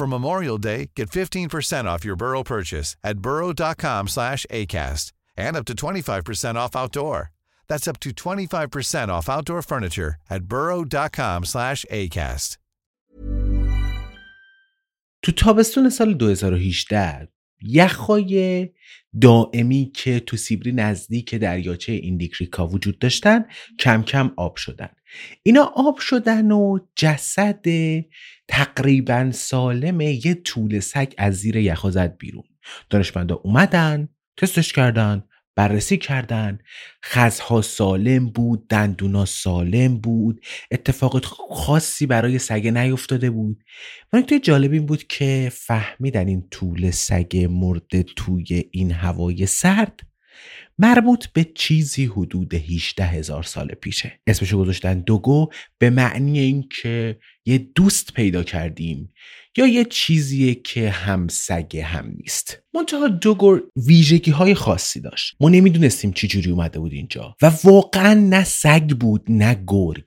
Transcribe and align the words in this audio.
For 0.00 0.06
Memorial 0.06 0.56
Day, 0.56 0.88
get 0.96 1.10
15% 1.10 1.84
off 1.84 2.06
your 2.06 2.16
Burrow 2.16 2.42
purchase 2.42 2.96
at 3.04 3.18
burrow.com 3.18 4.08
slash 4.08 4.46
ACAST 4.50 5.12
and 5.36 5.54
up 5.58 5.66
to 5.66 5.74
25% 5.74 6.54
off 6.54 6.74
outdoor. 6.74 7.32
That's 7.68 7.86
up 7.86 8.00
to 8.00 8.10
25% 8.10 9.08
off 9.10 9.28
outdoor 9.28 9.60
furniture 9.60 10.14
at 10.30 10.44
burrow.com 10.44 11.44
slash 11.44 11.84
ACAST. 11.90 12.56
تو 15.22 15.32
تابستون 15.32 15.90
سال 15.90 16.14
2018 16.14 17.28
یخهای 17.62 18.68
دائمی 19.20 19.90
که 19.94 20.20
تو 20.20 20.36
سیبری 20.36 20.72
نزدیک 20.72 21.34
دریاچه 21.34 21.92
ایندیکریکا 21.92 22.66
وجود 22.66 22.98
داشتن 22.98 23.44
کم 23.78 24.02
کم 24.02 24.32
آب 24.36 24.56
شدن 24.56 24.88
اینا 25.42 25.64
آب 25.64 25.98
شدن 25.98 26.50
و 26.52 26.78
جسد 26.96 27.64
تقریبا 28.50 29.30
سالم 29.32 30.00
یه 30.00 30.34
طول 30.34 30.80
سگ 30.80 31.12
از 31.18 31.34
زیر 31.34 31.56
یخها 31.56 31.90
زد 31.90 32.16
بیرون. 32.16 32.44
دانشمندا 32.90 33.34
اومدن 33.34 34.08
تستش 34.36 34.72
کردن 34.72 35.24
بررسی 35.56 35.96
کردن. 35.96 36.58
خزها 37.04 37.62
سالم 37.62 38.30
بود 38.30 38.68
دندونا 38.68 39.24
سالم 39.24 39.98
بود. 39.98 40.40
اتفاق 40.70 41.24
خاصی 41.50 42.06
برای 42.06 42.38
سگه 42.38 42.70
نیفتاده 42.70 43.30
بود. 43.30 43.62
و 44.12 44.18
نکته 44.18 44.38
جالب 44.38 44.72
این 44.72 44.86
بود 44.86 45.02
که 45.06 45.52
فهمیدن 45.54 46.28
این 46.28 46.48
طول 46.50 46.90
سگ 46.90 47.48
مرده 47.50 48.02
توی 48.02 48.64
این 48.70 48.92
هوای 48.92 49.46
سرد. 49.46 50.09
مربوط 50.78 51.26
به 51.26 51.46
چیزی 51.54 52.04
حدود 52.04 52.54
18 52.54 53.04
هزار 53.04 53.42
سال 53.42 53.68
پیشه. 53.68 54.20
اسمشو 54.26 54.58
گذاشتن 54.58 55.00
دوگو 55.00 55.48
به 55.78 55.90
معنی 55.90 56.38
اینکه 56.38 57.18
یه 57.46 57.58
دوست 57.58 58.14
پیدا 58.14 58.42
کردیم 58.42 59.12
یا 59.56 59.66
یه 59.66 59.84
چیزیه 59.84 60.54
که 60.54 60.90
هم 60.90 61.28
سگ 61.28 61.76
هم 61.76 62.14
نیست. 62.16 62.62
منتها 62.74 63.08
دوگور 63.08 63.62
ویژگی 63.76 64.30
های 64.30 64.54
خاصی 64.54 65.00
داشت. 65.00 65.36
ما 65.40 65.48
نمی‌دونستیم 65.48 66.12
چی 66.12 66.28
جوری 66.28 66.50
اومده 66.50 66.78
بود 66.78 66.92
اینجا. 66.92 67.36
و 67.42 67.52
واقعا 67.64 68.14
نه 68.14 68.44
سگ 68.44 68.88
بود 68.90 69.24
نه 69.28 69.64
گرگ. 69.66 70.04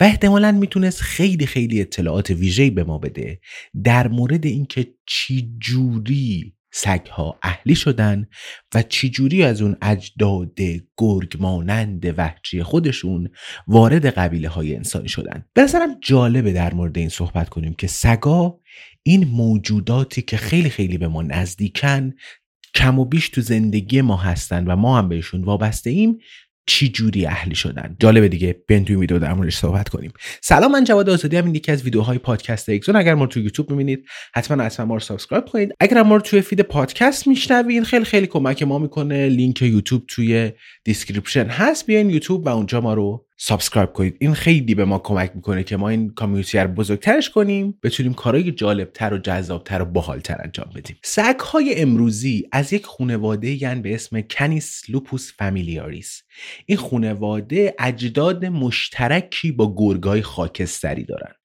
و 0.00 0.04
احتمالا 0.04 0.52
می‌تونست 0.52 1.00
خیلی 1.00 1.46
خیلی 1.46 1.80
اطلاعات 1.80 2.30
ویژه‌ای 2.30 2.70
به 2.70 2.84
ما 2.84 2.98
بده 2.98 3.40
در 3.84 4.08
مورد 4.08 4.46
اینکه 4.46 4.94
چی 5.06 5.56
جوری 5.58 6.55
سگها 6.76 7.38
اهلی 7.42 7.74
شدن 7.74 8.26
و 8.74 8.82
چجوری 8.82 9.42
از 9.42 9.62
اون 9.62 9.76
اجداد 9.82 10.58
گرگ 10.96 11.36
مانند 11.40 12.18
وحشی 12.18 12.62
خودشون 12.62 13.30
وارد 13.66 14.06
قبیله 14.06 14.48
های 14.48 14.76
انسانی 14.76 15.08
شدن؟ 15.08 15.44
به 15.54 15.62
نظرم 15.62 15.96
جالبه 16.00 16.52
در 16.52 16.74
مورد 16.74 16.98
این 16.98 17.08
صحبت 17.08 17.48
کنیم 17.48 17.74
که 17.74 17.86
سگا 17.86 18.58
این 19.02 19.24
موجوداتی 19.28 20.22
که 20.22 20.36
خیلی 20.36 20.70
خیلی 20.70 20.98
به 20.98 21.08
ما 21.08 21.22
نزدیکن 21.22 22.12
کم 22.74 22.98
و 22.98 23.04
بیش 23.04 23.28
تو 23.28 23.40
زندگی 23.40 24.00
ما 24.00 24.16
هستن 24.16 24.66
و 24.66 24.76
ما 24.76 24.98
هم 24.98 25.08
بهشون 25.08 25.44
وابسته 25.44 25.90
ایم. 25.90 26.18
چی 26.66 26.88
جوری 26.88 27.26
اهلی 27.26 27.54
شدن. 27.54 27.96
جالبه 28.00 28.28
دیگه 28.28 28.62
بیاین 28.66 28.84
توی 28.84 28.96
ویدیو 28.96 29.18
در 29.18 29.34
موردش 29.34 29.56
صحبت 29.56 29.88
کنیم. 29.88 30.12
سلام 30.42 30.72
من 30.72 30.84
جواد 30.84 31.10
آزادی‌ام 31.10 31.54
یکی 31.54 31.72
از 31.72 31.82
ویدیوهای 31.82 32.18
پادکست 32.18 32.68
اکزون 32.68 32.96
اگر 32.96 33.14
ما 33.14 33.24
رو 33.24 33.30
توی 33.30 33.42
یوتیوب 33.42 33.70
می‌بینید 33.70 34.04
حتما 34.34 34.62
حتما 34.62 34.86
ما 34.86 34.94
رو 34.94 35.00
subscribe 35.00 35.44
کنید. 35.44 35.72
اگر 35.80 36.02
ما 36.02 36.16
رو 36.16 36.22
توی 36.22 36.40
feed 36.40 36.60
پادکست 36.60 37.26
میشنوین 37.26 37.84
خیلی 37.84 38.04
خیلی 38.04 38.26
کمک 38.26 38.62
ما 38.62 38.78
می‌کنه. 38.78 39.28
لینک 39.28 39.62
یوتیوب 39.62 40.02
توی 40.08 40.52
description 40.84 41.46
هست. 41.46 41.86
بیاین 41.86 42.10
یوتیوب 42.10 42.46
و 42.46 42.48
اونجا 42.48 42.80
ما 42.80 42.94
رو 42.94 43.25
subscribe 43.36 43.92
کنید. 43.92 44.16
این 44.20 44.34
خیلی 44.34 44.74
به 44.74 44.84
ما 44.84 44.98
کمک 44.98 45.32
می‌کنه 45.34 45.64
که 45.64 45.76
ما 45.76 45.88
این 45.88 46.10
community 46.10 46.58
رو 46.58 46.68
بزرگترش 46.68 47.30
کنیم 47.30 47.78
بتونیم 47.82 48.14
کارهای 48.14 48.52
جالبتر 48.52 49.14
و 49.14 49.18
جذابتر 49.18 49.82
و 49.82 49.84
باحالتر 49.84 50.36
انجام 50.44 50.70
بدیم. 50.74 50.96
سگ 51.02 51.38
های 51.40 51.80
امروزی 51.80 52.48
از 52.52 52.72
یک 52.72 52.86
خانواده 52.86 53.62
یعنی 53.62 53.80
به 53.80 53.94
اسم 53.94 54.20
Canis 54.20 54.82
lupus 54.88 55.32
familiaris. 55.38 56.22
این 56.66 56.78
خانواده 56.78 57.74
اجداد 57.78 58.44
مشترکی 58.44 59.52
با 59.52 59.74
گرگای 59.76 60.22
خاکستری 60.22 61.04
دارن. 61.04 61.35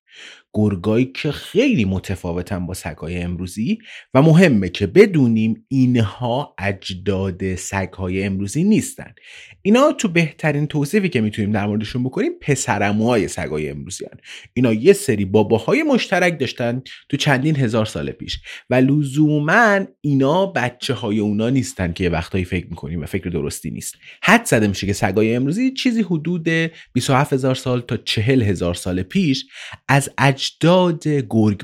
گرگایی 0.53 1.05
که 1.05 1.31
خیلی 1.31 1.85
متفاوتن 1.85 2.65
با 2.65 2.73
سگهای 2.73 3.21
امروزی 3.21 3.77
و 4.13 4.21
مهمه 4.21 4.69
که 4.69 4.87
بدونیم 4.87 5.65
اینها 5.67 6.55
اجداد 6.57 7.55
سگهای 7.55 8.23
امروزی 8.23 8.63
نیستن 8.63 9.13
اینا 9.61 9.91
تو 9.91 10.07
بهترین 10.07 10.67
توصیفی 10.67 11.09
که 11.09 11.21
می‌تونیم 11.21 11.51
در 11.51 11.67
موردشون 11.67 12.03
بکنیم 12.03 12.31
پسرموهای 12.41 13.27
سگهای 13.27 13.69
امروزی 13.69 14.05
هن. 14.05 14.19
اینا 14.53 14.73
یه 14.73 14.93
سری 14.93 15.25
باباهای 15.25 15.83
مشترک 15.83 16.39
داشتن 16.39 16.81
تو 17.09 17.17
چندین 17.17 17.55
هزار 17.55 17.85
سال 17.85 18.11
پیش 18.11 18.39
و 18.69 18.75
لزوما 18.75 19.79
اینا 20.01 20.45
بچه 20.45 20.93
های 20.93 21.19
اونا 21.19 21.49
نیستن 21.49 21.93
که 21.93 22.03
یه 22.03 22.09
وقتایی 22.09 22.45
فکر 22.45 22.67
می‌کنیم 22.69 23.01
و 23.01 23.05
فکر 23.05 23.29
درستی 23.29 23.71
نیست 23.71 23.95
حد 24.23 24.45
زده 24.45 24.67
میشه 24.67 24.87
که 24.87 24.93
سگهای 24.93 25.35
امروزی 25.35 25.71
چیزی 25.71 26.01
حدود 26.01 26.49
27 26.93 27.33
هزار 27.33 27.55
سال 27.55 27.81
تا 27.81 27.97
40 27.97 28.43
هزار 28.43 28.73
سال 28.73 29.03
پیش 29.03 29.45
از 29.87 30.09
اجداد 30.41 31.07
گرگ 31.07 31.63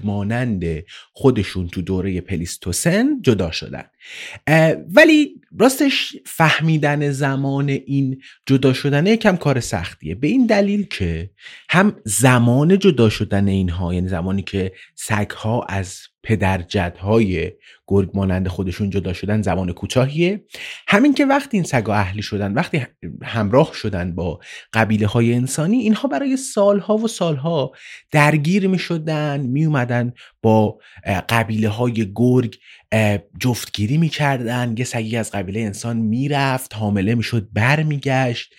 خودشون 1.14 1.68
تو 1.68 1.82
دوره 1.82 2.22
پلیستوسن 2.22 3.22
جدا 3.22 3.52
شدن. 3.52 3.84
ولی 4.96 5.42
راستش 5.60 6.16
فهمیدن 6.26 7.12
زمان 7.12 7.70
این 7.70 8.22
جدا 8.46 8.74
شدن 8.74 9.06
یکم 9.06 9.36
کار 9.36 9.60
سختیه. 9.60 10.16
به 10.16 10.28
این 10.28 10.46
دلیل 10.46 10.84
که 10.84 11.30
هم 11.70 11.96
زمان 12.06 12.80
جدا 12.80 13.10
شدن 13.10 13.48
اینها 13.48 13.94
یعنی 13.94 14.08
زمانی 14.08 14.42
که 14.42 14.72
سگها 14.96 15.64
از 15.70 15.98
پدرجدهای 16.24 17.52
گرگ 17.88 18.10
مانند 18.14 18.48
خودشون 18.48 18.90
جدا 18.90 19.14
شدن 19.14 19.42
زمان 19.42 19.72
کوتاهیه. 19.72 20.46
همین 20.88 21.14
که 21.14 21.26
وقتی 21.26 21.58
این 21.58 21.64
سگا 21.64 21.94
اهلی 21.94 22.22
شدن 22.22 22.54
وقتی 22.54 22.86
همراه 23.24 23.74
شدن 23.74 24.16
با 24.16 24.40
قبیله 24.74 25.08
های 25.08 25.34
انسانی 25.34 25.78
اینها 25.78 26.08
برای 26.08 26.38
سالها 26.38 26.98
و 26.98 27.08
سالها 27.08 27.72
درگیر 28.12 28.68
می 28.68 28.80
شدن 28.80 29.40
می 29.40 29.66
اومدن 29.66 30.14
با 30.42 30.80
قبیله 31.30 31.70
های 31.70 32.12
گرگ 32.16 32.58
جفتگیری 33.40 33.98
می‌کردن 33.98 34.76
یه 34.78 34.86
سگی 34.86 35.18
از 35.18 35.32
قبیله 35.32 35.60
انسان 35.60 35.98
می‌رفت 35.98 36.76
حامله 36.76 37.16
می‌شد 37.16 37.48
برمیگشت 37.54 38.54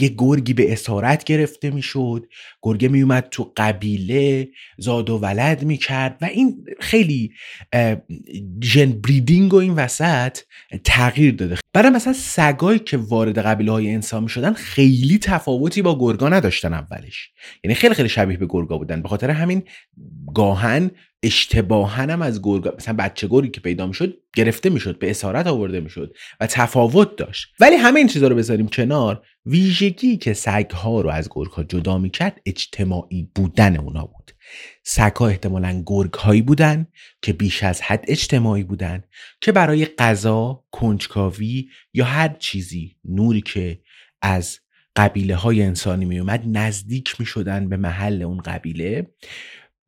یه 0.00 0.14
گرگی 0.18 0.52
به 0.52 0.72
اسارت 0.72 1.24
گرفته 1.24 1.70
می‌شد 1.70 2.26
گرگه 2.62 2.88
میومد 2.88 3.28
تو 3.30 3.52
قبیله 3.56 4.48
زاد 4.78 5.10
و 5.10 5.18
ولد 5.18 5.64
می‌کرد 5.64 6.18
و 6.22 6.24
این 6.24 6.64
خیلی 6.80 7.32
ژن 8.62 8.92
بریدینگ 8.92 9.54
و 9.54 9.56
این 9.56 9.74
وسط 9.74 10.38
تغییر 10.84 11.34
داده. 11.34 11.56
برای 11.72 11.90
مثلا 11.90 12.12
سگایی 12.12 12.78
که 12.78 12.96
وارد 12.96 13.38
قبیله 13.38 13.72
های 13.72 13.94
انسان 13.94 14.22
می 14.22 14.28
شدن 14.28 14.52
خیلی 14.52 15.18
تفاوتی 15.18 15.82
با 15.82 15.98
گرگا 15.98 16.28
نداشتن 16.28 16.74
اولش. 16.74 17.30
یعنی 17.64 17.74
خیلی 17.74 17.94
خیلی 17.94 18.08
شبیه 18.08 18.36
به 18.36 18.46
گرگا 18.48 18.78
بودن. 18.78 19.02
به 19.02 19.08
خاطر 19.08 19.30
همین 19.30 19.62
گاهن 20.34 20.90
اشتباهن 21.24 22.10
هم 22.10 22.22
از 22.22 22.42
گرگا 22.42 22.74
مثلا 22.78 22.94
بچه 22.94 23.26
گرگی 23.26 23.50
که 23.50 23.60
پیدا 23.60 23.86
می‌شد 23.86 24.16
گرفته 24.36 24.70
می‌شد 24.70 24.98
به 24.98 25.10
اسارت 25.10 25.46
آورده 25.46 25.80
می‌شد 25.80 26.16
و 26.40 26.46
تفاوت 26.46 27.16
داشت. 27.16 27.48
ولی 27.60 27.76
همه 27.76 27.98
این 27.98 28.08
چیزا 28.08 28.28
رو 28.28 28.36
بذاریم 28.36 28.68
کنار 28.68 29.22
ویژگی 29.46 30.16
که 30.16 30.32
سگ 30.34 30.70
ها 30.70 31.00
رو 31.00 31.10
از 31.10 31.28
گرگ 31.30 31.50
ها 31.50 31.64
جدا 31.64 31.98
می‌کرد 31.98 32.40
اجتماعی 32.46 33.28
بودن 33.34 33.76
اونا 33.76 34.04
بود. 34.06 34.30
سگ 34.82 35.16
ها 35.16 35.28
احتمالا 35.28 35.82
گرگ 35.86 36.14
هایی 36.14 36.42
بودن 36.42 36.86
که 37.22 37.32
بیش 37.32 37.62
از 37.62 37.82
حد 37.82 38.04
اجتماعی 38.08 38.64
بودن 38.64 39.02
که 39.40 39.52
برای 39.52 39.86
غذا 39.86 40.64
کنجکاوی 40.70 41.68
یا 41.94 42.04
هر 42.04 42.36
چیزی 42.38 42.96
نوری 43.04 43.40
که 43.40 43.80
از 44.22 44.58
قبیله 44.96 45.36
های 45.36 45.62
انسانی 45.62 46.04
می 46.04 46.18
اومد 46.18 46.42
نزدیک 46.46 47.20
می 47.20 47.26
شدن 47.26 47.68
به 47.68 47.76
محل 47.76 48.22
اون 48.22 48.38
قبیله. 48.38 49.06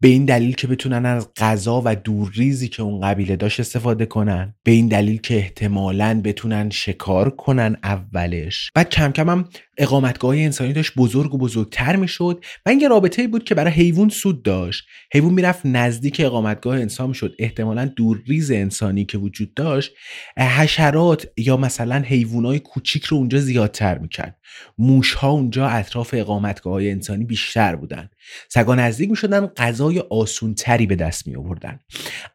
به 0.01 0.09
این 0.09 0.25
دلیل 0.25 0.55
که 0.55 0.67
بتونن 0.67 1.07
از 1.07 1.29
غذا 1.37 1.83
و 1.85 1.97
دورریزی 1.97 2.69
که 2.69 2.83
اون 2.83 3.01
قبیله 3.01 3.37
داشت 3.37 3.61
استفاده 3.61 4.07
کنن 4.07 4.55
به 4.65 4.73
این 4.73 4.89
دلیل 4.89 5.21
که 5.21 5.37
احتمالا 5.37 6.21
بتونن 6.25 6.71
شکار 6.71 7.31
کنن 7.31 7.77
اولش. 7.83 8.71
بعد 8.75 8.91
کم 8.91 9.13
کم 9.13 9.31
هم 9.31 9.49
اقامتگاه 9.79 10.37
انسانی 10.37 10.73
داشت 10.73 10.93
بزرگ 10.97 11.35
و 11.35 11.39
بزرگتر 11.39 11.97
می‌شد 11.97 12.45
و 12.67 12.71
این 12.71 12.91
رابطه 12.91 13.29
بود 13.29 13.45
که 13.45 13.55
برای 13.55 13.73
حیوان 13.73 14.09
سود 14.09 14.43
داشت. 14.43 14.87
حیوان 15.13 15.35
می‌رفت 15.35 15.61
نزدیک 15.65 16.17
اقامتگاه 16.25 16.81
انسان 16.81 17.13
شد 17.13 17.35
احتمالا 17.39 17.85
دورریز 17.85 18.51
انسانی 18.51 19.05
که 19.05 19.19
وجود 19.19 19.55
داشت 19.55 19.93
حشرات 20.39 21.29
یا 21.37 21.57
مثلا 21.57 22.03
حیوانات 22.07 22.57
کوچیک 22.57 23.05
رو 23.05 23.17
اونجا 23.17 23.39
زیادتر 23.39 23.99
می‌کرد. 23.99 24.39
موش 24.79 25.15
ها 25.15 25.31
اونجا 25.31 25.67
اطراف 25.67 26.11
اقامتگاه 26.13 26.73
های 26.73 26.91
انسانی 26.91 27.25
بیشتر 27.25 27.77
بودن. 27.77 28.11
سگا 28.49 28.75
نزدیک 28.75 29.11
می‌شدن 29.11 29.47
غذای 29.47 29.99
آسونتری 29.99 30.87
به 30.87 30.97
دست 30.97 31.27
می 31.27 31.37
آوردن 31.37 31.81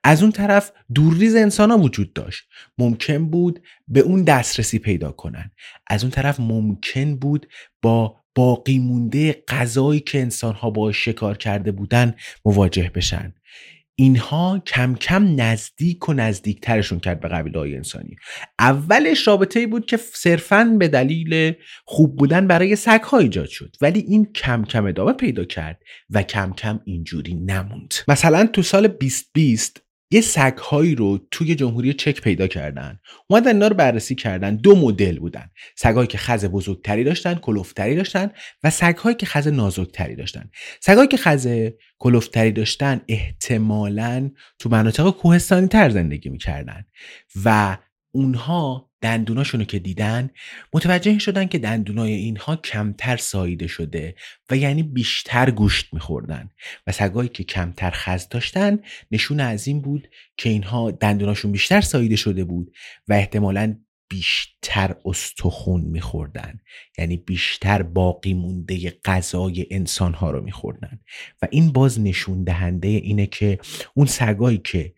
از 0.04 0.22
اون 0.22 0.32
طرف 0.32 0.72
دورریز 0.96 1.36
انسان 1.36 1.72
ها 1.72 1.78
وجود 1.78 2.14
داشت. 2.14 2.44
ممکن 2.78 3.30
بود 3.30 3.60
به 3.92 4.00
اون 4.00 4.24
دسترسی 4.24 4.80
پیدا 4.80 5.12
کنن. 5.12 5.52
از 5.88 6.04
اون 6.04 6.12
طرف 6.12 6.40
ممکن 6.40 7.16
بود 7.16 7.48
با 7.82 8.16
باقی 8.36 8.80
مونده 8.80 9.44
غذایی 9.48 10.00
که 10.00 10.22
انسان 10.22 10.54
ها 10.54 10.70
با 10.70 10.92
شکار 10.92 11.38
کرده 11.38 11.72
بودن 11.72 12.16
مواجه 12.46 12.92
بشن. 12.96 13.34
اینها 13.96 14.60
کم 14.60 14.96
کم 14.96 15.42
نزدیک 15.42 16.10
و 16.10 16.14
نزدیکترشون 16.14 17.00
کرد 17.00 17.20
به 17.20 17.28
قبیله 17.28 17.60
های 17.60 17.76
انسانی. 17.76 18.16
اولش 18.60 19.28
رابطه 19.28 19.60
ای 19.60 19.68
بود 19.68 19.86
که 19.86 19.98
صرفا 19.98 20.76
به 20.80 20.88
دلیل 20.88 21.54
خوب 21.86 22.18
بودن 22.18 22.48
برای 22.48 22.76
سگ 22.76 23.02
ها 23.02 23.18
ایجاد 23.18 23.48
شد. 23.48 23.76
ولی 23.82 24.00
این 24.00 24.26
کم 24.26 24.64
کم 24.64 24.86
ادامه 24.86 25.14
پیدا 25.14 25.46
کرد 25.46 25.82
و 26.10 26.24
کم 26.24 26.54
کم 26.54 26.80
اینجوری 26.86 27.34
نموند. 27.34 27.94
مثلا 28.08 28.46
تو 28.46 28.62
سال 28.62 28.88
2020 28.88 29.82
یه 30.12 30.22
سگهایی 30.22 30.96
رو 30.96 31.28
توی 31.32 31.56
جمهوری 31.56 31.94
چک 31.94 32.22
پیدا 32.22 32.48
کردن. 32.48 33.00
اومدن 33.28 33.54
اینا 33.54 33.68
رو 33.68 33.76
بررسی 33.76 34.16
کردن. 34.16 34.56
دو 34.56 34.76
مدل 34.76 35.20
بودن. 35.20 35.50
سگهایی 35.76 36.08
که 36.08 36.18
خز 36.18 36.46
بزرگتری 36.46 37.04
داشتن 37.04 37.34
کلوفتری 37.34 37.96
داشتن 37.96 38.32
و 38.64 38.70
سگهایی 38.70 39.16
که 39.16 39.26
خز 39.26 39.48
نازکتری 39.48 40.16
داشتن. 40.16 40.50
سگهایی 40.82 41.08
که 41.08 41.18
خز 41.18 41.70
کلوفتری 42.00 42.52
داشتن 42.52 43.02
احتمالا 43.08 44.32
تو 44.60 44.70
مناطق 44.70 45.10
کوهستانی 45.10 45.68
تر 45.68 45.90
زندگی 45.90 46.30
می‌کردن 46.30 46.86
و 47.46 47.78
اونها 48.12 48.92
دندوناشونو 49.02 49.64
که 49.64 49.80
دیدن 49.80 50.30
متوجه 50.74 51.20
شدن 51.20 51.46
که 51.46 51.60
دندونای 51.60 52.14
اینها 52.14 52.56
کمتر 52.56 53.18
ساییده 53.18 53.68
شده 53.68 54.16
و 54.50 54.58
یعنی 54.58 54.84
بیشتر 54.84 55.52
گوشت 55.52 55.94
میخوردن 55.94 56.50
و 56.88 56.92
سگایی 56.92 57.30
که 57.30 57.44
کمتر 57.44 57.92
خز 57.94 58.28
داشتن 58.30 58.80
نشون 59.12 59.40
از 59.40 59.68
این 59.68 59.82
بود 59.82 60.08
که 60.38 60.50
اینها 60.50 60.92
دندوناشون 60.92 61.52
بیشتر 61.52 61.82
ساییده 61.82 62.16
شده 62.16 62.44
بود 62.44 62.74
و 63.08 63.14
احتمالا 63.14 63.76
بیشتر 64.12 64.96
استخون 65.06 65.82
میخوردن. 65.82 66.60
یعنی 66.98 67.18
بیشتر 67.18 67.82
باقی 67.82 68.34
مونده 68.34 68.94
غذای 69.06 69.66
انسان 69.72 70.14
ها 70.14 70.32
رو 70.32 70.42
میخوردن. 70.42 71.00
و 71.42 71.48
این 71.52 71.72
باز 71.72 72.00
نشون 72.00 72.44
دهنده 72.44 72.88
اینه 72.88 73.26
که 73.26 73.60
اون 73.94 74.06
سگایی 74.06 74.58
که 74.58 74.94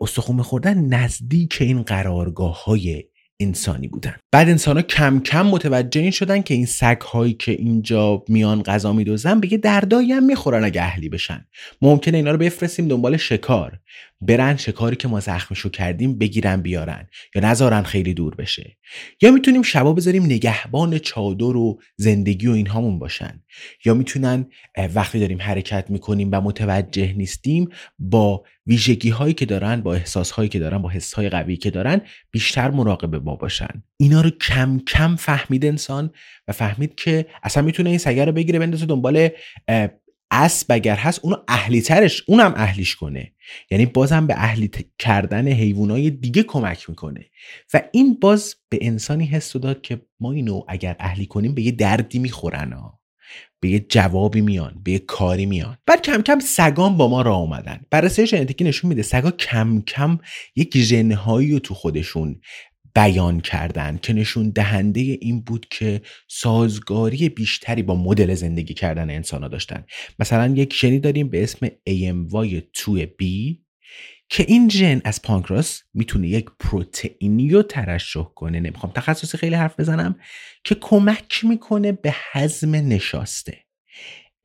استخون 0.00 0.36
میخوردن 0.36 0.78
نزدیک 0.94 1.56
این 1.60 1.82
قرارگاه 1.82 2.64
های 2.64 3.04
انسانی 3.40 3.88
بودن. 3.88 4.16
بعد 4.32 4.48
انسان 4.48 4.76
ها 4.76 4.82
کم 4.82 5.20
کم 5.20 5.46
متوجه 5.46 6.00
این 6.00 6.10
شدن 6.10 6.42
که 6.42 6.54
این 6.54 6.66
سگ 6.66 7.00
هایی 7.00 7.32
که 7.32 7.52
اینجا 7.52 8.24
میان 8.28 8.62
غذا 8.62 8.92
میدوزن 8.92 9.40
به 9.40 9.52
یه 9.52 9.58
دردایی 9.58 10.12
هم 10.12 10.24
می‌خورن 10.24 10.64
اگه 10.64 10.82
اهلی 10.82 11.08
بشن. 11.08 11.46
ممکنه 11.82 12.16
اینا 12.16 12.30
رو 12.30 12.38
بفرستیم 12.38 12.88
دنبال 12.88 13.16
شکار. 13.16 13.78
برن 14.20 14.56
شکاری 14.56 14.96
که 14.96 15.08
ما 15.08 15.20
زخمشو 15.20 15.68
کردیم 15.68 16.18
بگیرن 16.18 16.62
بیارن 16.62 17.06
یا 17.34 17.42
نذارن 17.42 17.82
خیلی 17.82 18.14
دور 18.14 18.34
بشه. 18.34 18.76
یا 19.22 19.30
می‌تونیم 19.30 19.62
شبا 19.62 19.92
بذاریم 19.92 20.24
نگهبان 20.24 20.98
چادر 20.98 21.56
و 21.56 21.80
زندگی 21.96 22.46
و 22.46 22.50
اینهامون 22.50 22.98
باشن. 22.98 23.42
یا 23.84 23.94
می‌تونن 23.94 24.46
وقتی 24.94 25.20
داریم 25.20 25.42
حرکت 25.42 25.90
می‌کنیم 25.90 26.28
و 26.32 26.40
متوجه 26.40 27.12
نیستیم 27.12 27.68
با 27.98 28.44
ویژگی 28.66 29.10
هایی 29.10 29.34
که 29.34 29.46
دارن 29.46 29.80
با 29.80 29.94
احساس 29.94 30.30
هایی 30.30 30.48
که 30.48 30.58
دارن 30.58 30.78
با 30.78 30.88
حس 30.88 31.14
های 31.14 31.28
قوی 31.28 31.56
که 31.56 31.70
دارن 31.70 32.00
بیشتر 32.30 32.70
مراقب 32.70 33.14
ما 33.14 33.36
باشن. 33.36 33.82
اینا 33.96 34.20
رو 34.20 34.30
کم 34.30 34.80
کم 34.86 35.16
فهمید 35.16 35.64
انسان 35.64 36.10
و 36.48 36.52
فهمید 36.52 36.94
که 36.94 37.26
اصلا 37.42 37.62
می‌تونه 37.62 37.90
این 37.90 37.98
سگر 37.98 38.26
رو 38.26 38.32
بگیره 38.32 38.58
بندازه 38.58 38.86
دنبال 38.86 39.28
اسب 40.30 40.66
اگر 40.72 40.96
هست 40.96 41.20
اونو 41.22 41.36
اهلی 41.48 41.80
ترش 41.80 42.22
اونم 42.26 42.54
اهلیش 42.56 42.96
کنه. 42.96 43.32
یعنی 43.70 43.86
بازم 43.86 44.26
به 44.26 44.34
اهلی 44.36 44.70
کردن 44.98 45.48
حیوانای 45.48 46.10
دیگه 46.10 46.42
کمک 46.42 46.90
می‌کنه. 46.90 47.24
و 47.74 47.82
این 47.92 48.14
باز 48.20 48.54
به 48.68 48.78
انسانی 48.82 49.26
حس 49.26 49.56
داد 49.56 49.80
که 49.82 50.00
ما 50.20 50.32
اینو 50.32 50.62
اگر 50.68 50.96
اهلی 51.00 51.26
کنیم 51.26 51.54
به 51.54 51.62
یه 51.62 51.72
دردی 51.72 52.18
می‌خورن 52.18 52.72
ها. 52.72 52.98
به 53.60 53.68
یه 53.68 53.78
جوابی 53.78 54.40
میان 54.40 54.80
به 54.84 54.92
یه 54.92 54.98
کاری 54.98 55.46
میان. 55.46 55.78
بعد 55.86 56.02
کم 56.02 56.22
کم 56.22 56.40
سگان 56.40 56.96
با 56.96 57.08
ما 57.08 57.22
راه 57.22 57.38
اومدن. 57.38 57.80
بررسی 57.90 58.26
ژنتیکی 58.26 58.64
نشون 58.64 58.88
میده 58.88 59.02
سگا 59.02 59.30
کم 59.30 59.80
کم 59.80 60.18
یک 60.56 60.78
ژنهایی 60.78 61.52
رو 61.52 61.58
تو 61.58 61.74
خودشون 61.74 62.40
بیان 62.98 63.40
کردن 63.40 63.98
که 64.02 64.12
نشون 64.12 64.50
دهنده 64.50 65.00
این 65.00 65.40
بود 65.40 65.66
که 65.70 66.00
سازگاری 66.28 67.28
بیشتری 67.28 67.82
با 67.82 67.94
مدل 67.94 68.34
زندگی 68.34 68.74
کردن 68.74 69.10
انسان 69.10 69.42
ها 69.42 69.48
داشتن. 69.48 69.84
مثلا 70.18 70.54
یک 70.56 70.74
ژنی 70.74 70.98
داریم 70.98 71.28
به 71.28 71.42
اسم 71.42 71.66
AMY2B 71.66 73.24
که 74.28 74.44
این 74.48 74.68
ژن 74.68 75.00
از 75.04 75.22
پانکراس 75.22 75.82
می‌تونه 75.94 76.28
یک 76.28 76.46
پروتئینی 76.60 77.50
رو 77.50 77.62
ترشح 77.62 78.24
کنه. 78.34 78.60
نمی‌خوام 78.60 78.92
تخصصی 78.92 79.38
خیلی 79.38 79.54
حرف 79.54 79.80
بزنم 79.80 80.16
که 80.64 80.74
کمک 80.74 81.44
می‌کنه 81.44 81.92
به 81.92 82.14
هضم 82.32 82.74
نشاسته. 82.74 83.67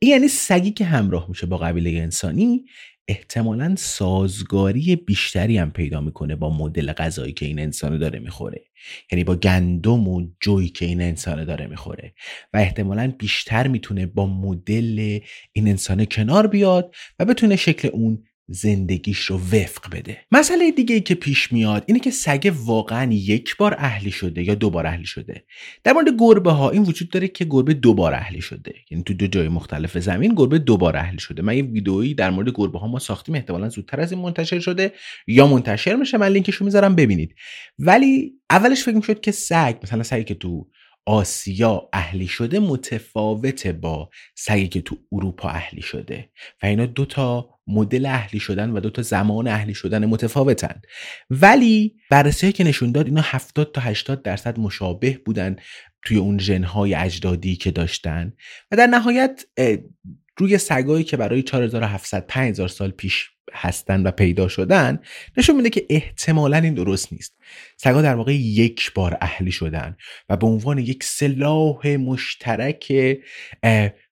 یعنی 0.04 0.28
سگی 0.28 0.70
که 0.70 0.84
همراه 0.84 1.28
میشه 1.28 1.46
با 1.46 1.58
قبیله 1.58 1.90
انسانی 1.90 2.64
احتمالا 3.08 3.74
سازگاری 3.78 4.96
بیشتری 4.96 5.58
هم 5.58 5.70
پیدا 5.70 6.00
می‌کنه 6.00 6.36
با 6.36 6.50
مدل 6.50 6.92
غذایی 6.92 7.32
که 7.32 7.46
این 7.46 7.58
انسان 7.58 7.98
داره 7.98 8.18
می‌خوره. 8.18 8.64
یعنی 9.12 9.24
با 9.24 9.36
گندم 9.36 10.08
و 10.08 10.26
جوی 10.40 10.68
که 10.68 10.84
این 10.84 11.00
انسان 11.00 11.44
داره 11.44 11.66
می‌خوره. 11.66 12.14
و 12.52 12.56
احتمالا 12.56 13.12
بیشتر 13.18 13.68
می‌تونه 13.68 14.06
با 14.06 14.26
مدل 14.26 15.18
این 15.52 15.68
انسان 15.68 16.04
کنار 16.04 16.46
بیاد 16.46 16.94
و 17.18 17.24
بتونه 17.24 17.56
شکل 17.56 17.88
اون 17.88 18.24
زندگیش 18.48 19.18
رو 19.18 19.36
وفق 19.36 19.90
بده. 19.92 20.18
مسئله 20.32 20.70
دیگه 20.70 20.94
ای 20.94 21.00
که 21.00 21.14
پیش 21.14 21.52
میاد 21.52 21.84
اینه 21.86 22.00
که 22.00 22.10
سگ 22.10 22.52
واقعا 22.56 23.12
یک 23.12 23.56
بار 23.56 23.74
اهلی 23.78 24.10
شده 24.10 24.42
یا 24.42 24.54
دو 24.54 24.70
بار 24.70 24.86
اهلی 24.86 25.06
شده. 25.06 25.44
در 25.84 25.92
مورد 25.92 26.08
گربه 26.18 26.50
ها 26.50 26.70
این 26.70 26.82
وجود 26.82 27.10
داره 27.10 27.28
که 27.28 27.44
گربه 27.44 27.74
دو 27.74 27.94
بار 27.94 28.14
اهلی 28.14 28.40
شده. 28.40 28.74
یعنی 28.90 29.04
تو 29.04 29.14
دو 29.14 29.26
جای 29.26 29.48
مختلف 29.48 29.98
زمین 29.98 30.34
گربه 30.34 30.58
دو 30.58 30.76
بار 30.76 30.96
اهلی 30.96 31.18
شده. 31.18 31.42
من 31.42 31.56
یه 31.56 31.62
ویدئویی 31.62 32.14
در 32.14 32.30
مورد 32.30 32.48
گربه 32.54 32.78
ها 32.78 32.86
ما 32.86 32.98
ساختیم 32.98 33.34
احتمالا 33.34 33.68
زودتر 33.68 34.00
از 34.00 34.12
این 34.12 34.20
منتشر 34.20 34.60
شده 34.60 34.92
یا 35.26 35.46
منتشر 35.46 35.96
میشه. 35.96 36.18
من 36.18 36.28
لینکشو 36.28 36.64
می‌ذارم 36.64 36.94
ببینید. 36.94 37.34
ولی 37.78 38.32
اولش 38.50 38.82
فکر 38.82 38.96
می‌شد 38.96 39.20
که 39.20 39.32
سگ 39.32 39.76
مثلا 39.82 40.02
سگی 40.02 40.24
که 40.24 40.34
تو 40.34 40.70
آسیا 41.06 41.88
اهلی 41.92 42.26
شده 42.26 42.58
متفاوته 42.58 43.72
با 43.72 44.10
سگی 44.36 44.68
که 44.68 44.80
تو 44.80 44.96
اروپا 45.12 45.48
اهلی 45.48 45.82
شده. 45.82 46.30
و 46.62 46.66
اینا 46.66 46.86
دو 46.86 47.04
تا 47.04 47.53
مدل 47.66 48.06
اهلی 48.06 48.40
شدن 48.40 48.70
و 48.70 48.80
دو 48.80 48.90
تا 48.90 49.02
زمان 49.02 49.48
اهلی 49.48 49.74
شدن 49.74 50.06
متفاوتن. 50.06 50.80
ولی 51.30 51.94
بررسی 52.10 52.52
که 52.52 52.64
نشون 52.64 52.92
داد 52.92 53.06
اینا 53.06 53.22
70 53.24 53.72
تا 53.72 53.80
80 53.80 54.22
درصد 54.22 54.58
مشابه 54.58 55.20
بودن 55.24 55.56
توی 56.02 56.16
اون 56.16 56.38
ژنهای 56.38 56.94
اجدادی 56.94 57.56
که 57.56 57.70
داشتن 57.70 58.32
و 58.70 58.76
در 58.76 58.86
نهایت 58.86 59.44
روی 60.38 60.58
سگایی 60.58 61.04
که 61.04 61.16
برای 61.16 61.42
4700 61.42 62.26
5000 62.26 62.68
سال 62.68 62.90
پیش 62.90 63.30
هستن 63.52 64.02
و 64.02 64.10
پیدا 64.10 64.48
شدن 64.48 64.98
نشون 65.36 65.56
میده 65.56 65.70
که 65.70 65.86
احتمالا 65.90 66.56
این 66.56 66.74
درست 66.74 67.12
نیست. 67.12 67.36
سگا 67.76 68.02
در 68.02 68.14
واقع 68.14 68.34
یک 68.34 68.94
بار 68.94 69.18
اهلی 69.20 69.52
شدن 69.52 69.96
و 70.28 70.36
به 70.36 70.46
عنوان 70.46 70.78
یک 70.78 71.04
سلاح 71.04 71.88
مشترک 71.88 72.92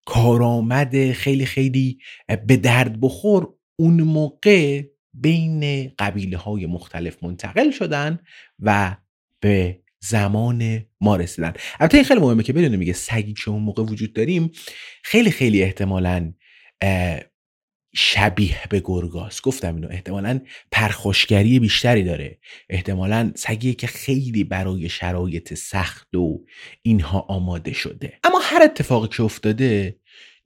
کارآمد 0.05 1.11
خیلی 1.11 1.45
خیلی 1.45 1.99
به 2.47 2.57
درد 2.57 3.01
بخور 3.01 3.53
اون 3.75 4.01
موقع 4.01 4.83
بین 5.13 5.91
قبیله 5.99 6.37
های 6.37 6.65
مختلف 6.65 7.23
منتقل 7.23 7.71
شدن 7.71 8.19
و 8.59 8.97
به 9.39 9.79
زمان 9.99 10.85
ما 11.01 11.15
رسیدن. 11.15 11.53
البته 11.79 11.97
این 11.97 12.05
خیلی 12.05 12.19
مهمه 12.19 12.43
که 12.43 12.53
بدونیم 12.53 12.79
میگه 12.79 12.93
سگی 12.93 13.33
که 13.33 13.49
اون 13.49 13.63
موقع 13.63 13.83
وجود 13.83 14.13
داریم. 14.13 14.51
خیلی 15.03 15.31
خیلی 15.31 15.63
احتمالا 15.63 16.33
شبیه 17.95 18.57
به 18.69 18.81
گرگاس 18.85 19.41
گفتم 19.41 19.75
اینو 19.75 19.87
احتمالا 19.91 20.39
پرخوشگری 20.71 21.59
بیشتری 21.59 22.03
داره. 22.03 22.39
احتمالا 22.69 23.31
سگیه 23.35 23.73
که 23.73 23.87
خیلی 23.87 24.43
برای 24.43 24.89
شرایط 24.89 25.53
سخت 25.53 26.15
و 26.15 26.37
اینها 26.81 27.19
آماده 27.19 27.73
شده. 27.73 28.13
اما 28.23 28.39
هر 28.43 28.63
اتفاقی 28.63 29.07
که 29.07 29.23
افتاده 29.23 29.95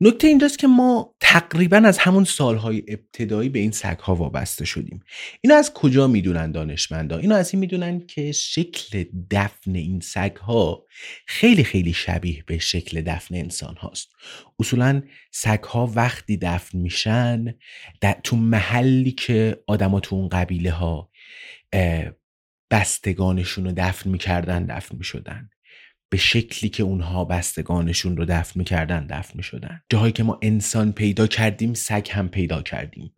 نکته 0.02 0.28
اینجاست 0.28 0.60
که 0.60 0.68
ما 0.68 1.16
تقریبا 1.20 1.78
از 1.78 1.98
همون 1.98 2.24
سالهای 2.24 2.84
ابتدایی 2.88 3.50
به 3.50 3.60
این 3.60 3.72
سگها 3.72 4.16
وابسته 4.16 4.66
شدیم. 4.66 5.04
اینا 5.42 5.56
از 5.56 5.74
کجا 5.74 6.08
می‌دونن 6.08 6.52
دانشمندا؟ 6.52 7.18
اینا 7.18 7.36
از 7.36 7.54
این 7.54 7.60
می‌دونن 7.60 8.08
که 8.08 8.32
شکل 8.32 9.06
دفن 9.32 9.76
این 9.76 10.00
سگها 10.00 10.86
خیلی 11.28 11.64
خیلی 11.64 11.94
شبیه 11.94 12.44
به 12.48 12.58
شکل 12.58 13.02
دفن 13.02 13.36
انسان 13.36 13.76
هاست 13.76 14.10
اصولا 14.60 15.02
سگها 15.32 15.92
وقتی 15.96 16.38
دفن 16.38 16.78
میشن 16.78 17.56
تو 18.24 18.36
محلی 18.36 19.12
که 19.12 19.64
آدما 19.68 20.00
تو 20.00 20.16
اون 20.16 20.30
قبیله 20.30 20.72
ها 20.72 21.12
بستگانشون 22.72 23.66
رو 23.66 23.74
دفن 23.78 24.10
می‌کردن 24.10 24.66
دفن 24.66 24.98
می‌شدن. 24.98 25.50
به 26.10 26.18
شکلی 26.18 26.70
که 26.70 26.84
اونها 26.84 27.26
بستگانشون 27.26 28.18
رو 28.18 28.26
دفن 28.26 28.60
می‌کردن 28.60 29.08
دفن 29.08 29.34
می‌شدن. 29.36 29.82
جاهایی 29.90 30.14
که 30.14 30.24
ما 30.24 30.40
انسان 30.42 30.92
پیدا 30.92 31.28
کردیم 31.28 31.74
سگ 31.74 32.08
هم 32.12 32.30
پیدا 32.30 32.62
کردیم. 32.62 33.14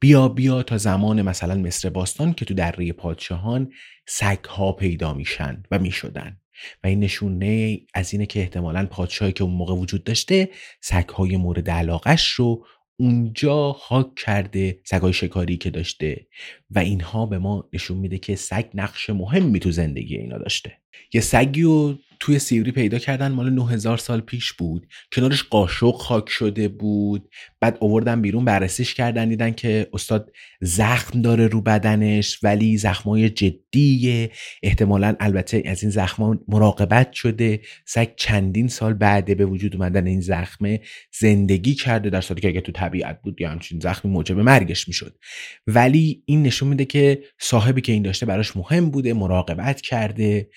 بیا 0.00 0.28
بیا 0.28 0.62
تا 0.62 0.78
زمان 0.78 1.22
مثلا 1.22 1.54
مصر 1.54 1.90
باستان 1.90 2.32
که 2.32 2.44
تو 2.44 2.54
دره 2.54 2.92
پادشاهان 2.92 3.72
سگ 4.08 4.44
ها 4.44 4.72
پیدا 4.72 5.14
میشن 5.14 5.62
و 5.70 5.78
می‌شدن. 5.78 6.40
و 6.84 6.86
این 6.86 7.00
نشونه 7.00 7.78
از 7.94 8.12
اینه 8.12 8.26
که 8.26 8.40
احتمالا 8.40 8.86
پادشاهی 8.86 9.32
که 9.32 9.44
اون 9.44 9.54
موقع 9.54 9.74
وجود 9.74 10.04
داشته 10.04 10.48
سگ 10.80 11.08
های 11.08 11.36
مورد 11.36 11.70
علاقش 11.70 12.28
رو 12.28 12.66
اونجا 12.98 13.72
خاک 13.72 14.14
کرده 14.14 14.80
سگای 14.84 15.12
شکاری 15.12 15.56
که 15.56 15.70
داشته. 15.70 16.26
و 16.70 16.78
اینها 16.78 17.26
به 17.26 17.38
ما 17.38 17.68
نشون 17.72 17.98
میده 17.98 18.18
که 18.18 18.36
سگ 18.36 18.64
نقش 18.74 19.10
مهمی 19.10 19.60
تو 19.60 19.70
زندگی 19.70 20.16
اینا 20.16 20.38
داشته. 20.38 20.72
یه 21.12 21.20
سگی 21.20 21.62
رو 21.62 21.98
توی 22.20 22.38
سیوری 22.38 22.72
پیدا 22.72 22.98
کردن 22.98 23.32
مال 23.32 23.50
9000 23.50 23.98
سال 23.98 24.20
پیش 24.20 24.52
بود. 24.52 24.86
کنارش 25.12 25.42
قاشق 25.42 25.94
خاک 25.94 26.28
شده 26.28 26.68
بود. 26.68 27.30
بعد 27.60 27.78
اووردن 27.80 28.22
بیرون 28.22 28.44
بررسیش 28.44 28.94
کردن 28.94 29.28
دیدن 29.28 29.50
که 29.50 29.90
استاد 29.92 30.32
زخم 30.60 31.22
داره 31.22 31.46
رو 31.46 31.60
بدنش 31.60 32.44
ولی 32.44 32.76
زخمای 32.76 33.30
جدیه. 33.76 34.30
احتمالا 34.62 35.14
البته 35.20 35.62
از 35.66 35.82
این 35.82 35.90
زخم 35.90 36.38
مراقبت 36.48 37.12
شده. 37.12 37.60
سگ 37.84 38.08
چندین 38.16 38.68
سال 38.68 38.94
بعده 38.94 39.34
به 39.34 39.46
وجود 39.46 39.74
اومدن 39.74 40.06
این 40.06 40.20
زخمه 40.20 40.80
زندگی 41.20 41.74
کرده 41.74 42.10
در 42.10 42.20
صورتی 42.20 42.40
که 42.42 42.48
اگه 42.48 42.60
تو 42.60 42.72
طبیعت 42.72 43.22
بود 43.22 43.40
یا 43.40 43.50
همچین 43.50 43.80
زخمی 43.80 44.10
موجب 44.10 44.38
مرگش 44.38 44.88
می‌شد. 44.88 45.18
ولی 45.66 46.22
این 46.26 46.42
نشون 46.42 46.68
میده 46.68 46.84
که 46.84 47.22
صاحبی 47.38 47.80
که 47.80 47.92
این 47.92 48.02
داشته 48.02 48.26
براش 48.26 48.56
مهم 48.56 48.90
بوده 48.90 49.14
مراقبت 49.14 49.80
کرده 49.80 50.48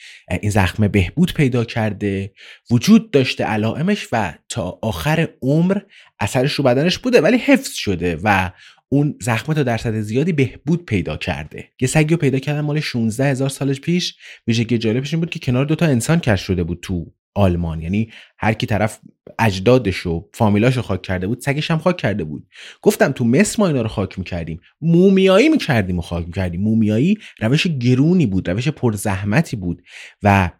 این 0.42 0.52
زخمه 0.52 0.88
بهبود 0.88 1.34
پیدا 1.34 1.66
کرده 1.66 2.34
وجود 2.72 3.12
داشته 3.12 3.44
علائمش 3.44 4.08
و 4.12 4.34
تا 4.50 4.80
آخر 4.82 5.28
عمر 5.42 5.78
اثرش 6.20 6.54
رو 6.54 6.64
بدنش 6.64 6.98
بوده 6.98 7.22
ولی 7.22 7.38
حفظ 7.38 7.74
شده 7.74 8.18
و 8.24 8.52
اون 8.92 9.16
زخمه 9.22 9.56
تا 9.56 9.64
درصد 9.64 10.00
زیادی 10.00 10.32
بهبود 10.32 10.86
پیدا 10.86 11.18
کرده. 11.18 11.70
یه 11.82 11.88
سگی 11.88 12.14
رو 12.14 12.18
پیدا 12.18 12.40
کردن 12.40 12.62
مال 12.62 12.80
16 12.80 13.26
هزار 13.26 13.50
سالش 13.50 13.82
پیش. 13.82 14.16
ویژگی 14.48 14.78
جالبش 14.78 15.14
این 15.14 15.20
بود 15.20 15.30
که 15.30 15.40
کنار 15.40 15.66
دوتا 15.66 15.86
انسان 15.86 16.20
کش 16.20 16.42
شده 16.42 16.64
بود 16.64 16.80
تو 16.82 17.14
آلمان. 17.36 17.82
یعنی 17.82 18.12
هر 18.38 18.54
کی 18.54 18.66
طرف 18.66 19.00
اجدادش 19.40 20.06
و 20.06 20.30
فامیلاش 20.34 20.76
رو 20.76 20.82
خاک 20.82 21.02
کرده 21.02 21.28
بود 21.28 21.42
سگش 21.42 21.72
هم 21.72 21.78
خاک 21.78 21.98
کرده 21.98 22.24
بود. 22.24 22.48
گفتم 22.82 23.12
تو 23.12 23.26
مصر 23.26 23.56
ما 23.60 23.68
اینا 23.68 23.82
رو 23.82 23.88
خاک 23.88 24.20
می‌کردیم. 24.20 24.60
مومیایی 24.82 25.50
می‌کردیم 25.50 26.00
و 26.00 26.02
خاک 26.02 26.26
می‌کردیم. 26.26 26.62
مومیایی 26.62 27.18
روش 27.40 27.68
گرونی 27.68 28.26
بود 28.26 28.50
روش 28.50 28.68
پرزحمتی 28.68 29.56
بود 29.56 29.82
و 30.24 30.52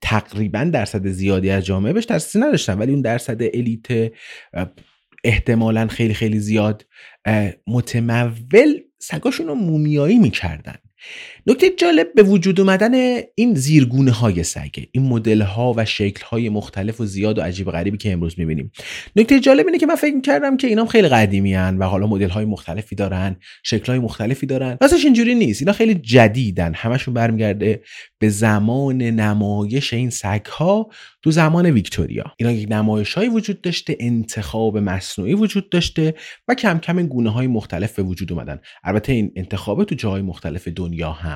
تقریبا 0.00 0.64
درصد 0.64 1.06
زیادی 1.06 1.50
از 1.50 1.64
جامعه 1.64 1.92
بهش 1.92 2.06
دسترسی 2.06 2.38
نداشتن. 2.38 2.78
ولی 2.78 2.92
اون 2.92 3.00
درصد 3.00 3.42
الیت 3.42 4.12
احتمالا 5.24 5.86
خیلی 5.86 6.14
خیلی 6.14 6.38
زیاد 6.38 6.86
متمول 7.66 8.80
سگاشون 8.98 9.46
رو 9.46 9.54
مومیایی 9.54 10.18
می‌کردن. 10.18 10.76
نکته 11.46 11.70
جالب 11.70 12.14
به 12.14 12.22
وجود 12.22 12.60
اومدن 12.60 13.20
این 13.34 13.54
زیرگونه 13.54 14.10
های 14.10 14.42
سگه 14.42 14.88
این 14.92 15.08
مدل 15.08 15.42
ها 15.42 15.74
و 15.76 15.84
شکل 15.84 16.24
های 16.24 16.48
مختلف 16.48 17.00
و 17.00 17.06
زیاد 17.06 17.38
و 17.38 17.42
عجیب 17.42 17.70
غریبی 17.70 17.96
که 17.96 18.12
امروز 18.12 18.34
می‌بینیم. 18.38 18.72
نکته 19.16 19.40
جالب 19.40 19.66
اینه 19.66 19.78
که 19.78 19.86
من 19.86 19.94
فکر 19.94 20.20
کردم 20.20 20.56
که 20.56 20.66
اینام 20.66 20.86
خیلی 20.86 21.08
قدیمی 21.08 21.54
هن 21.54 21.78
و 21.78 21.84
حالا 21.84 22.06
مدل 22.06 22.28
های 22.28 22.44
مختلفی 22.44 22.96
دارن 22.96 23.36
شکل 23.62 23.86
های 23.86 23.98
مختلفی 23.98 24.46
دارن. 24.46 24.78
راستش 24.80 25.04
اینجوری 25.04 25.34
نیست. 25.34 25.62
اینا 25.62 25.72
خیلی 25.72 25.94
جدیدن. 25.94 26.74
همشون 26.74 27.14
برمیگرده 27.14 27.82
به 28.18 28.28
زمان 28.28 29.02
نمایش 29.02 29.92
این 29.92 30.10
سگ 30.10 30.46
ها 30.46 30.90
تو 31.22 31.30
زمان 31.30 31.66
ویکتوریا. 31.66 32.24
اینا 32.36 32.52
یک 32.52 32.68
نمایش 32.70 33.14
های 33.14 33.28
وجود 33.28 33.60
داشته 33.60 33.96
انتخاب 34.00 34.78
مصنوعی 34.78 35.34
وجود 35.34 35.70
داشته 35.70 36.14
و 36.48 36.54
کم 36.54 36.78
کم 36.78 36.98
این 36.98 37.06
گونه 37.06 37.30
های 37.30 37.46
مختلف 37.46 37.94
به 37.96 38.02
وجود 38.02 38.32
اومدن. 38.32 38.60
البته 38.84 39.12
این 39.12 39.32
انتخاب 39.36 39.84
تو 39.84 39.94
جاهای 39.94 40.22
مختلف 40.22 40.68
دنیا 40.68 41.12
هم 41.12 41.31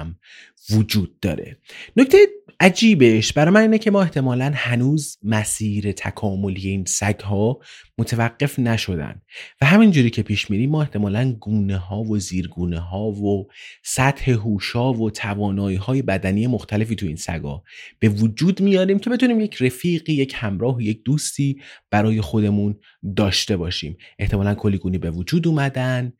وجود 0.71 1.21
داره. 1.21 1.59
نکته 1.97 2.19
عجیبش 2.61 3.33
برای 3.33 3.55
من 3.55 3.61
اینه 3.61 3.79
که 3.79 3.91
ما 3.91 4.03
احتمالا 4.03 4.53
هنوز 4.55 5.19
مسیر 5.23 5.93
تکاملی 5.93 6.69
این 6.69 6.85
سگ 6.85 7.21
ها 7.21 7.59
متوقف 7.99 8.59
نشدن. 8.59 9.23
و 9.61 9.67
همینجوری 9.67 10.11
که 10.11 10.23
پیش 10.23 10.51
میریم 10.51 10.71
ما 10.71 10.83
احتمالا 10.83 11.33
گونه 11.33 11.77
ها 11.77 12.03
و 12.03 12.19
زیرگونه 12.19 12.79
ها 12.79 13.05
و 13.05 13.49
سطح 13.85 14.31
هوشا 14.31 14.93
و 14.93 15.11
توانایی 15.11 15.77
های 15.77 16.03
بدنی 16.03 16.47
مختلفی 16.47 16.95
تو 16.95 17.07
این 17.07 17.17
سگا 17.17 17.63
به 17.99 18.09
وجود 18.09 18.61
میاریم 18.61 18.99
که 18.99 19.11
بتونیم 19.11 19.41
یک 19.41 19.63
رفیقی 19.63 20.13
یک 20.13 20.33
همراه 20.37 20.83
یک 20.83 21.03
دوستی 21.05 21.61
برای 21.91 22.21
خودمون 22.21 22.79
داشته 23.17 23.57
باشیم. 23.57 23.97
احتمالا 24.19 24.55
کلی 24.55 24.79
گونی 24.79 24.99
به 24.99 25.11
وجود 25.11 25.49
اومدن. 25.49 26.13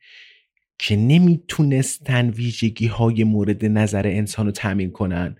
که 0.79 0.95
نمی‌تونستن 0.95 2.29
ویژگی 2.29 2.87
های 2.87 3.23
مورد 3.23 3.65
نظر 3.65 4.07
انسان 4.07 4.45
رو 4.45 4.51
تامین 4.51 4.91
کنن 4.91 5.35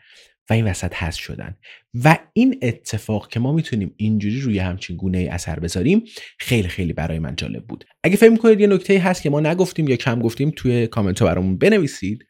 و 0.49 0.53
این 0.53 0.65
وسط 0.65 0.93
هست 0.95 1.17
شدن. 1.17 1.55
و 2.03 2.17
این 2.33 2.59
اتفاق 2.61 3.27
که 3.27 3.39
ما 3.39 3.53
می‌تونیم 3.53 3.93
اینجوری 3.97 4.41
روی 4.41 4.59
همچین 4.59 4.97
گونه 4.97 5.27
اثر 5.31 5.59
بذاریم 5.59 6.03
خیلی 6.39 6.67
خیلی 6.67 6.93
برای 6.93 7.19
من 7.19 7.35
جالب 7.35 7.65
بود. 7.65 7.85
اگه 8.03 8.15
فکر 8.15 8.29
می‌کنید 8.29 8.59
یه 8.59 8.67
نکته 8.67 8.99
هست 8.99 9.21
که 9.21 9.29
ما 9.29 9.39
نگفتیم 9.39 9.87
یا 9.87 9.95
کم 9.95 10.19
گفتیم 10.19 10.51
توی 10.55 10.87
کامنت 10.87 11.19
ها 11.19 11.25
برامون 11.25 11.57
بنویسید. 11.57 12.25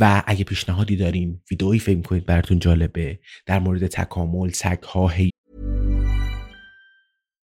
و 0.00 0.22
اگه 0.26 0.44
پیشنهادی 0.44 0.96
دارین 0.96 1.40
ویدئویی 1.50 1.80
فکر 1.80 1.96
می‌کنید 1.96 2.26
براتون 2.26 2.58
جالبه 2.58 3.18
در 3.46 3.58
مورد 3.58 3.86
تکامل 3.86 4.48
سگ 4.48 4.82
ها 4.82 5.12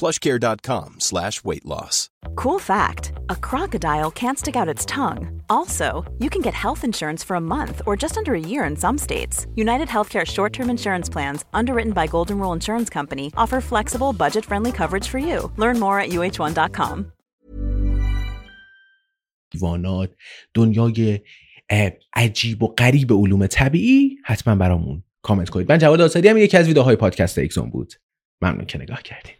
plushcare.com 0.00 0.88
slash 1.08 1.36
weight 1.48 1.64
loss. 1.72 1.96
Cool 2.42 2.60
fact 2.74 3.04
a 3.34 3.36
crocodile 3.48 4.10
can't 4.22 4.38
stick 4.38 4.56
out 4.60 4.74
its 4.74 4.84
tongue. 4.84 5.20
Also, 5.48 5.86
you 6.22 6.28
can 6.30 6.42
get 6.46 6.54
health 6.64 6.82
insurance 6.84 7.22
for 7.24 7.36
a 7.36 7.46
month 7.56 7.76
or 7.86 7.96
just 8.04 8.16
under 8.20 8.34
a 8.34 8.46
year 8.52 8.62
in 8.70 8.76
some 8.84 8.98
states. 8.98 9.46
United 9.64 9.88
Healthcare 9.88 10.26
short 10.36 10.52
term 10.56 10.68
insurance 10.70 11.08
plans, 11.14 11.44
underwritten 11.60 11.92
by 11.92 12.06
Golden 12.16 12.36
Rule 12.40 12.54
Insurance 12.58 12.90
Company, 12.98 13.26
offer 13.36 13.60
flexible, 13.60 14.12
budget 14.24 14.44
friendly 14.50 14.72
coverage 14.80 15.08
for 15.12 15.18
you. 15.28 15.38
Learn 15.56 15.78
more 15.84 15.96
at 16.04 16.10
uh1.com. 16.10 17.12
حیوانات 19.54 20.10
دنیای 20.54 21.20
عجیب 22.14 22.62
و 22.62 22.66
غریب 22.66 23.12
علوم 23.12 23.46
طبیعی 23.46 24.16
حتما 24.24 24.54
برامون 24.54 25.02
کامنت 25.22 25.48
کنید 25.48 25.72
من 25.72 25.78
جواد 25.78 26.00
آسادی 26.00 26.28
هم 26.28 26.38
یکی 26.38 26.56
از 26.56 26.66
ویدیوهای 26.66 26.96
پادکست 26.96 27.38
اکسون 27.38 27.70
بود 27.70 27.94
ممنون 28.42 28.66
که 28.66 28.78
نگاه 28.78 29.02
کردید 29.02 29.39